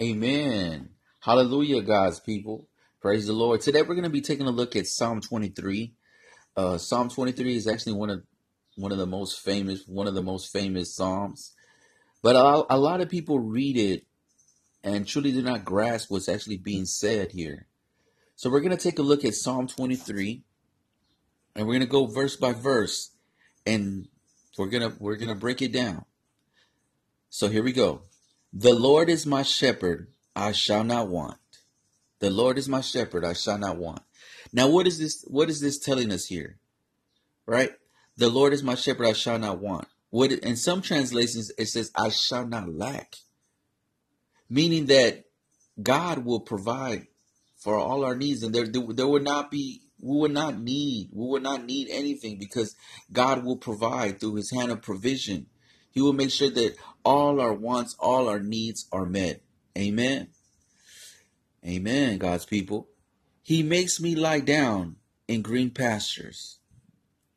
Amen. 0.00 0.90
Hallelujah, 1.18 1.82
God's 1.82 2.20
people. 2.20 2.68
Praise 3.00 3.26
the 3.26 3.32
Lord. 3.32 3.60
Today 3.60 3.82
we're 3.82 3.96
going 3.96 4.04
to 4.04 4.10
be 4.10 4.20
taking 4.20 4.46
a 4.46 4.52
look 4.52 4.76
at 4.76 4.86
Psalm 4.86 5.20
23. 5.20 5.92
Uh, 6.56 6.78
Psalm 6.78 7.08
23 7.08 7.56
is 7.56 7.66
actually 7.66 7.94
one 7.94 8.10
of 8.10 8.22
one 8.76 8.92
of 8.92 8.98
the 8.98 9.06
most 9.08 9.40
famous 9.40 9.82
one 9.88 10.06
of 10.06 10.14
the 10.14 10.22
most 10.22 10.52
famous 10.52 10.94
psalms, 10.94 11.52
but 12.22 12.36
a, 12.36 12.76
a 12.76 12.78
lot 12.78 13.00
of 13.00 13.08
people 13.08 13.40
read 13.40 13.76
it 13.76 14.06
and 14.84 15.04
truly 15.04 15.32
do 15.32 15.42
not 15.42 15.64
grasp 15.64 16.12
what's 16.12 16.28
actually 16.28 16.58
being 16.58 16.84
said 16.84 17.32
here. 17.32 17.66
So 18.36 18.50
we're 18.50 18.60
going 18.60 18.76
to 18.76 18.82
take 18.82 19.00
a 19.00 19.02
look 19.02 19.24
at 19.24 19.34
Psalm 19.34 19.66
23, 19.66 20.44
and 21.56 21.66
we're 21.66 21.74
going 21.74 21.80
to 21.80 21.86
go 21.86 22.06
verse 22.06 22.36
by 22.36 22.52
verse, 22.52 23.10
and 23.66 24.06
we're 24.56 24.68
gonna 24.68 24.92
we're 25.00 25.16
gonna 25.16 25.34
break 25.34 25.60
it 25.60 25.72
down. 25.72 26.04
So 27.30 27.48
here 27.48 27.64
we 27.64 27.72
go. 27.72 28.02
The 28.52 28.74
Lord 28.74 29.10
is 29.10 29.26
my 29.26 29.42
shepherd, 29.42 30.08
I 30.34 30.52
shall 30.52 30.84
not 30.84 31.08
want. 31.08 31.38
The 32.20 32.30
Lord 32.30 32.58
is 32.58 32.68
my 32.68 32.80
shepherd, 32.80 33.24
I 33.24 33.32
shall 33.32 33.58
not 33.58 33.76
want. 33.76 34.02
Now 34.52 34.68
what 34.68 34.86
is 34.86 34.98
this 34.98 35.24
what 35.28 35.50
is 35.50 35.60
this 35.60 35.78
telling 35.78 36.10
us 36.10 36.26
here? 36.26 36.58
Right? 37.46 37.70
The 38.16 38.30
Lord 38.30 38.52
is 38.52 38.62
my 38.62 38.74
shepherd, 38.74 39.06
I 39.06 39.12
shall 39.12 39.38
not 39.38 39.60
want. 39.60 39.86
What 40.10 40.32
in 40.32 40.56
some 40.56 40.82
translations 40.82 41.52
it 41.58 41.66
says 41.66 41.90
I 41.94 42.08
shall 42.08 42.46
not 42.46 42.72
lack. 42.72 43.16
Meaning 44.48 44.86
that 44.86 45.24
God 45.80 46.24
will 46.24 46.40
provide 46.40 47.06
for 47.58 47.76
all 47.76 48.04
our 48.04 48.16
needs 48.16 48.42
and 48.42 48.54
there 48.54 48.66
there 48.66 49.06
would 49.06 49.24
not 49.24 49.50
be 49.50 49.82
we 50.00 50.16
would 50.16 50.32
not 50.32 50.58
need 50.58 51.10
we 51.12 51.26
would 51.26 51.42
not 51.42 51.64
need 51.64 51.88
anything 51.90 52.38
because 52.38 52.74
God 53.12 53.44
will 53.44 53.56
provide 53.56 54.18
through 54.18 54.36
his 54.36 54.50
hand 54.50 54.70
of 54.70 54.80
provision 54.80 55.46
he 55.90 56.00
will 56.00 56.12
make 56.12 56.30
sure 56.30 56.50
that 56.50 56.76
all 57.04 57.40
our 57.40 57.52
wants, 57.52 57.96
all 57.98 58.28
our 58.28 58.40
needs 58.40 58.86
are 58.92 59.06
met. 59.06 59.42
Amen. 59.76 60.28
Amen, 61.66 62.18
God's 62.18 62.44
people. 62.44 62.88
He 63.42 63.62
makes 63.62 64.00
me 64.00 64.14
lie 64.14 64.40
down 64.40 64.96
in 65.26 65.42
green 65.42 65.70
pastures. 65.70 66.58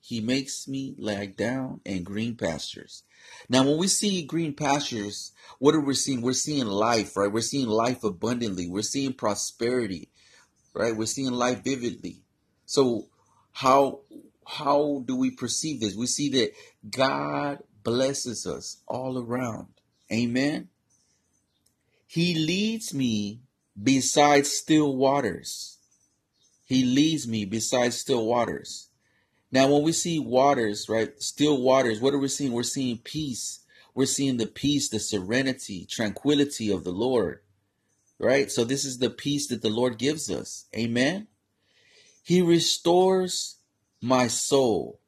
He 0.00 0.20
makes 0.20 0.66
me 0.66 0.94
lie 0.98 1.26
down 1.26 1.80
in 1.84 2.02
green 2.02 2.34
pastures. 2.34 3.04
Now, 3.48 3.64
when 3.64 3.78
we 3.78 3.86
see 3.86 4.22
green 4.24 4.54
pastures, 4.54 5.32
what 5.58 5.74
are 5.74 5.80
we 5.80 5.94
seeing? 5.94 6.20
We're 6.20 6.32
seeing 6.32 6.66
life, 6.66 7.16
right? 7.16 7.30
We're 7.30 7.42
seeing 7.42 7.68
life 7.68 8.02
abundantly. 8.02 8.68
We're 8.68 8.82
seeing 8.82 9.12
prosperity, 9.12 10.08
right? 10.74 10.96
We're 10.96 11.06
seeing 11.06 11.30
life 11.30 11.62
vividly. 11.62 12.22
So, 12.66 13.06
how 13.52 14.00
how 14.46 15.04
do 15.06 15.16
we 15.16 15.30
perceive 15.30 15.80
this? 15.80 15.94
We 15.94 16.06
see 16.06 16.28
that 16.30 16.52
God 16.90 17.62
blesses 17.82 18.46
us 18.46 18.78
all 18.86 19.18
around. 19.18 19.68
Amen. 20.12 20.68
He 22.06 22.34
leads 22.34 22.92
me 22.92 23.40
beside 23.80 24.46
still 24.46 24.96
waters. 24.96 25.78
He 26.64 26.84
leads 26.84 27.26
me 27.26 27.44
beside 27.44 27.92
still 27.94 28.26
waters. 28.26 28.88
Now, 29.52 29.72
when 29.72 29.82
we 29.82 29.92
see 29.92 30.18
waters, 30.18 30.88
right, 30.88 31.20
still 31.20 31.60
waters, 31.60 32.00
what 32.00 32.14
are 32.14 32.18
we 32.18 32.28
seeing? 32.28 32.52
We're 32.52 32.62
seeing 32.62 32.98
peace. 32.98 33.60
We're 33.94 34.06
seeing 34.06 34.36
the 34.36 34.46
peace, 34.46 34.88
the 34.88 35.00
serenity, 35.00 35.84
tranquility 35.84 36.70
of 36.70 36.84
the 36.84 36.92
Lord, 36.92 37.40
right? 38.18 38.50
So, 38.50 38.62
this 38.62 38.84
is 38.84 38.98
the 38.98 39.10
peace 39.10 39.48
that 39.48 39.62
the 39.62 39.68
Lord 39.68 39.98
gives 39.98 40.30
us. 40.30 40.66
Amen. 40.76 41.26
He 42.22 42.42
restores 42.42 43.56
my 44.00 44.28
soul. 44.28 44.99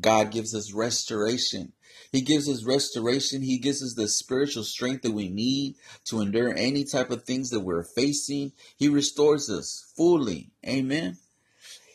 God 0.00 0.30
gives 0.30 0.54
us 0.54 0.72
restoration. 0.72 1.72
He 2.12 2.20
gives 2.20 2.48
us 2.48 2.64
restoration. 2.64 3.42
He 3.42 3.58
gives 3.58 3.82
us 3.82 3.94
the 3.94 4.08
spiritual 4.08 4.64
strength 4.64 5.02
that 5.02 5.12
we 5.12 5.28
need 5.28 5.76
to 6.06 6.20
endure 6.20 6.54
any 6.54 6.84
type 6.84 7.10
of 7.10 7.24
things 7.24 7.50
that 7.50 7.60
we're 7.60 7.82
facing. 7.82 8.52
He 8.76 8.88
restores 8.88 9.50
us 9.50 9.92
fully. 9.96 10.50
Amen. 10.66 11.18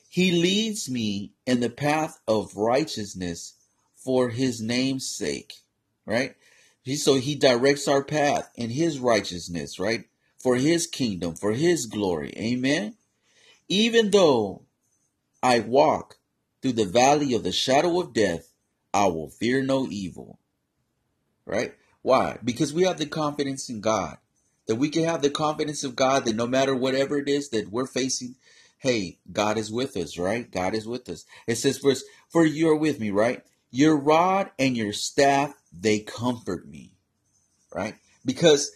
He 0.09 0.31
leads 0.31 0.89
me 0.89 1.31
in 1.47 1.59
the 1.59 1.69
path 1.71 2.19
of 2.27 2.55
righteousness 2.55 3.55
for 3.95 4.29
his 4.29 4.61
name's 4.61 5.07
sake, 5.07 5.53
right? 6.05 6.35
So 6.95 7.15
he 7.15 7.35
directs 7.35 7.87
our 7.87 8.03
path 8.03 8.49
in 8.55 8.69
his 8.69 8.99
righteousness, 8.99 9.79
right? 9.79 10.05
For 10.37 10.57
his 10.57 10.85
kingdom, 10.85 11.35
for 11.35 11.53
his 11.53 11.85
glory. 11.85 12.33
Amen. 12.37 12.95
Even 13.69 14.11
though 14.11 14.63
I 15.41 15.61
walk 15.61 16.17
through 16.63 16.71
the 16.71 16.85
valley 16.85 17.35
of 17.35 17.43
the 17.43 17.51
shadow 17.51 17.99
of 17.99 18.13
death, 18.13 18.53
I 18.93 19.07
will 19.07 19.29
fear 19.29 19.61
no 19.61 19.85
evil. 19.89 20.39
Right? 21.45 21.73
Why? 22.01 22.39
Because 22.41 22.73
we 22.73 22.83
have 22.83 22.97
the 22.97 23.05
confidence 23.05 23.69
in 23.69 23.81
God. 23.81 24.17
That 24.67 24.77
we 24.77 24.87
can 24.89 25.03
have 25.03 25.21
the 25.21 25.29
confidence 25.29 25.83
of 25.83 25.97
God 25.97 26.23
that 26.23 26.37
no 26.37 26.47
matter 26.47 26.73
whatever 26.73 27.17
it 27.17 27.27
is 27.27 27.49
that 27.49 27.69
we're 27.69 27.85
facing, 27.85 28.35
hey, 28.77 29.19
God 29.29 29.57
is 29.57 29.73
with 29.73 29.97
us, 29.97 30.17
right? 30.17 30.49
God 30.49 30.73
is 30.73 30.87
with 30.87 31.09
us. 31.09 31.25
It 31.47 31.55
says, 31.55 31.77
first, 31.77 32.05
for 32.29 32.45
you 32.45 32.69
are 32.69 32.77
with 32.77 32.97
me, 32.97 33.11
right? 33.11 33.43
Your 33.69 33.97
rod 33.97 34.51
and 34.57 34.77
your 34.77 34.93
staff, 34.93 35.53
they 35.77 35.99
comfort 35.99 36.65
me, 36.65 36.93
right? 37.75 37.95
Because 38.23 38.71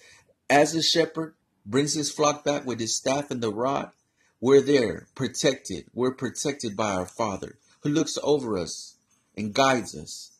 as 0.49 0.75
a 0.75 0.83
shepherd 0.83 1.35
brings 1.65 1.93
his 1.93 2.11
flock 2.11 2.43
back 2.43 2.65
with 2.65 2.81
his 2.81 2.97
staff 2.97 3.31
and 3.31 3.39
the 3.39 3.53
rod, 3.53 3.91
we're 4.41 4.61
there 4.61 5.07
protected. 5.15 5.85
We're 5.93 6.13
protected 6.13 6.75
by 6.75 6.91
our 6.91 7.05
Father 7.05 7.57
who 7.87 7.93
looks 7.93 8.17
over 8.21 8.57
us 8.57 8.97
and 9.35 9.53
guides 9.53 9.95
us, 9.95 10.31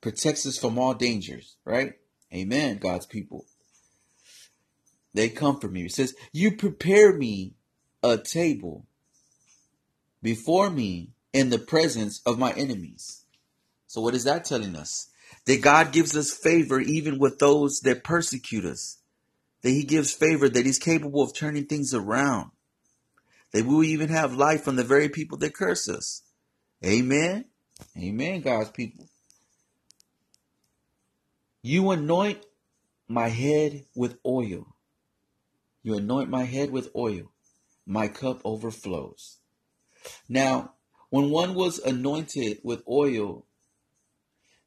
protects 0.00 0.46
us 0.46 0.56
from 0.56 0.78
all 0.78 0.94
dangers, 0.94 1.56
right? 1.64 1.94
Amen, 2.32 2.78
God's 2.78 3.06
people. 3.06 3.46
They 5.12 5.28
comfort 5.28 5.72
me. 5.72 5.86
It 5.86 5.92
says, 5.92 6.14
You 6.32 6.56
prepare 6.56 7.12
me 7.12 7.54
a 8.02 8.16
table 8.16 8.86
before 10.22 10.70
me 10.70 11.10
in 11.32 11.50
the 11.50 11.58
presence 11.58 12.20
of 12.24 12.38
my 12.38 12.52
enemies. 12.52 13.24
So, 13.88 14.00
what 14.00 14.14
is 14.14 14.24
that 14.24 14.44
telling 14.44 14.76
us? 14.76 15.08
That 15.46 15.62
God 15.62 15.92
gives 15.92 16.16
us 16.16 16.30
favor 16.32 16.80
even 16.80 17.18
with 17.18 17.38
those 17.38 17.80
that 17.80 18.04
persecute 18.04 18.64
us. 18.64 18.98
That 19.62 19.70
He 19.70 19.82
gives 19.82 20.12
favor, 20.12 20.48
that 20.48 20.66
He's 20.66 20.78
capable 20.78 21.22
of 21.22 21.34
turning 21.34 21.66
things 21.66 21.92
around. 21.92 22.52
That 23.52 23.64
we 23.64 23.74
will 23.74 23.84
even 23.84 24.10
have 24.10 24.34
life 24.34 24.62
from 24.62 24.76
the 24.76 24.84
very 24.84 25.08
people 25.08 25.36
that 25.38 25.54
curse 25.54 25.88
us. 25.88 26.22
Amen. 26.84 27.44
Amen, 27.98 28.40
God's 28.40 28.70
people. 28.70 29.06
You 31.62 31.90
anoint 31.90 32.44
my 33.08 33.28
head 33.28 33.84
with 33.94 34.18
oil. 34.24 34.74
You 35.82 35.96
anoint 35.96 36.30
my 36.30 36.44
head 36.44 36.70
with 36.70 36.90
oil. 36.96 37.32
My 37.86 38.08
cup 38.08 38.40
overflows. 38.44 39.38
Now, 40.28 40.74
when 41.10 41.30
one 41.30 41.54
was 41.54 41.78
anointed 41.78 42.60
with 42.62 42.82
oil, 42.88 43.46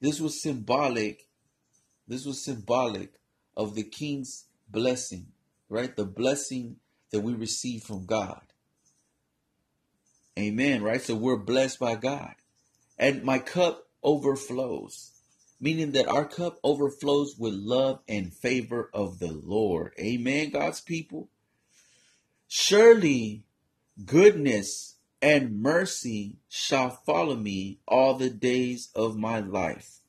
this 0.01 0.19
was 0.19 0.41
symbolic. 0.41 1.27
This 2.07 2.25
was 2.25 2.43
symbolic 2.43 3.13
of 3.55 3.75
the 3.75 3.83
king's 3.83 4.45
blessing, 4.67 5.27
right? 5.69 5.95
The 5.95 6.05
blessing 6.05 6.77
that 7.11 7.21
we 7.21 7.33
receive 7.33 7.83
from 7.83 8.05
God. 8.05 8.41
Amen, 10.37 10.81
right? 10.81 11.01
So 11.01 11.15
we're 11.15 11.37
blessed 11.37 11.79
by 11.79 11.95
God 11.95 12.33
and 12.97 13.23
my 13.23 13.39
cup 13.39 13.87
overflows. 14.03 15.11
Meaning 15.59 15.91
that 15.91 16.09
our 16.09 16.25
cup 16.25 16.59
overflows 16.63 17.37
with 17.37 17.53
love 17.53 17.99
and 18.07 18.33
favor 18.33 18.89
of 18.93 19.19
the 19.19 19.31
Lord. 19.31 19.93
Amen, 19.97 20.49
God's 20.49 20.81
people. 20.81 21.29
Surely 22.47 23.45
goodness 24.03 24.95
and 25.21 25.61
mercy 25.61 26.35
shall 26.49 26.89
follow 26.89 27.35
me 27.35 27.79
all 27.87 28.15
the 28.15 28.29
days 28.29 28.89
of 28.93 29.15
my 29.15 29.39
life. 29.39 29.99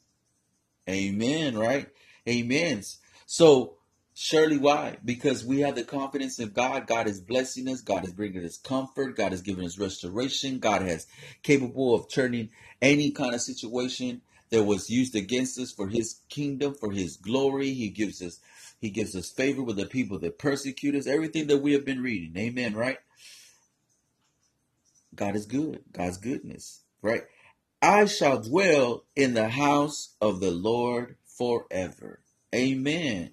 Amen, 0.88 1.56
right? 1.56 1.86
Amen. 2.28 2.82
So 3.26 3.76
Surely 4.14 4.56
why? 4.56 4.96
Because 5.04 5.44
we 5.44 5.60
have 5.60 5.74
the 5.74 5.82
confidence 5.82 6.38
of 6.38 6.54
God. 6.54 6.86
God 6.86 7.08
is 7.08 7.20
blessing 7.20 7.68
us. 7.68 7.80
God 7.80 8.04
is 8.04 8.12
bringing 8.12 8.44
us 8.44 8.56
comfort. 8.56 9.16
God 9.16 9.32
is 9.32 9.42
giving 9.42 9.64
us 9.64 9.76
restoration. 9.76 10.60
God 10.60 10.82
has 10.82 11.08
capable 11.42 11.94
of 11.94 12.08
turning 12.08 12.50
any 12.80 13.10
kind 13.10 13.34
of 13.34 13.40
situation 13.40 14.22
that 14.50 14.62
was 14.64 14.88
used 14.88 15.16
against 15.16 15.58
us 15.58 15.72
for 15.72 15.88
his 15.88 16.20
kingdom, 16.28 16.74
for 16.74 16.92
his 16.92 17.16
glory. 17.16 17.72
He 17.72 17.88
gives 17.88 18.22
us 18.22 18.38
he 18.80 18.90
gives 18.90 19.16
us 19.16 19.30
favor 19.30 19.62
with 19.62 19.76
the 19.76 19.86
people 19.86 20.18
that 20.20 20.38
persecute 20.38 20.94
us. 20.94 21.06
Everything 21.08 21.48
that 21.48 21.58
we 21.58 21.72
have 21.72 21.84
been 21.84 22.02
reading. 22.02 22.36
Amen, 22.40 22.74
right? 22.74 22.98
God 25.14 25.34
is 25.34 25.46
good. 25.46 25.80
God's 25.92 26.18
goodness, 26.18 26.82
right? 27.02 27.24
I 27.82 28.04
shall 28.04 28.40
dwell 28.40 29.04
in 29.16 29.34
the 29.34 29.48
house 29.48 30.14
of 30.20 30.40
the 30.40 30.50
Lord 30.50 31.16
forever. 31.26 32.20
Amen. 32.54 33.32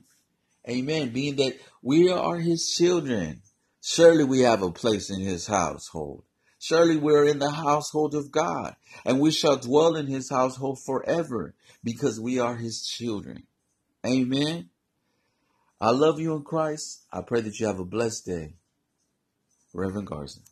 Amen. 0.70 1.10
Being 1.10 1.36
that 1.38 1.60
we 1.82 2.12
are 2.12 2.38
his 2.38 2.70
children, 2.70 3.42
surely 3.82 4.24
we 4.24 4.42
have 4.42 4.62
a 4.62 4.72
place 4.72 5.10
in 5.10 5.20
his 5.20 5.48
household. 5.48 6.24
Surely 6.60 6.96
we're 6.96 7.26
in 7.26 7.40
the 7.40 7.50
household 7.50 8.14
of 8.14 8.32
God, 8.32 8.76
and 9.04 9.20
we 9.20 9.32
shall 9.32 9.58
dwell 9.58 9.96
in 9.96 10.06
his 10.06 10.30
household 10.30 10.80
forever 10.80 11.56
because 11.84 12.20
we 12.20 12.38
are 12.38 12.56
his 12.56 12.86
children. 12.86 13.44
Amen. 14.06 14.70
I 15.80 15.90
love 15.90 16.20
you 16.20 16.36
in 16.36 16.44
Christ. 16.44 17.02
I 17.12 17.22
pray 17.22 17.42
that 17.42 17.60
you 17.60 17.66
have 17.66 17.80
a 17.80 17.86
blessed 17.86 18.28
day. 18.28 18.54
Reverend 19.74 20.08
Garson. 20.08 20.44